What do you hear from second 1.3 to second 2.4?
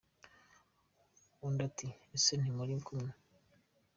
Undi ati Ese